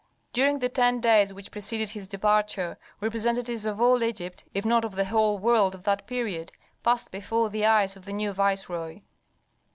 [0.33, 4.95] During the ten days which preceded his departure, representatives of all Egypt, if not of
[4.95, 9.01] the whole world of that period, passed before the eyes of the new viceroy.